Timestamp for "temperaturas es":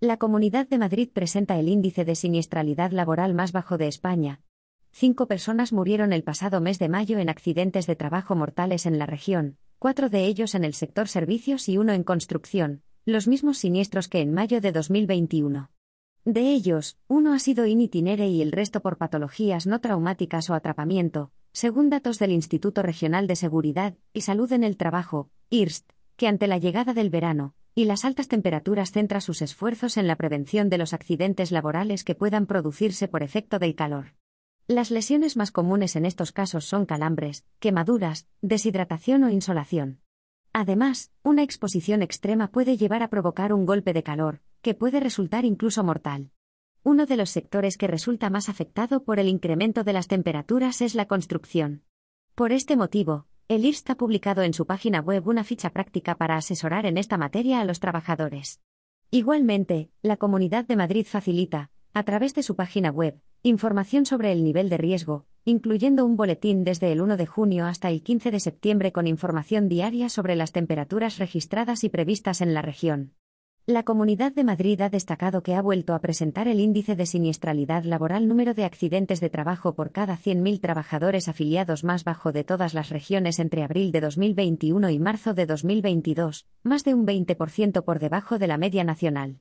50.08-50.96